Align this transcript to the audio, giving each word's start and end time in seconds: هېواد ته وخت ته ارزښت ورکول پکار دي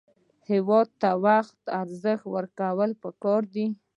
هېواد 0.49 0.87
ته 1.01 1.09
وخت 1.25 1.55
ته 1.65 1.69
ارزښت 1.81 2.25
ورکول 2.35 2.91
پکار 3.03 3.41
دي 3.53 3.67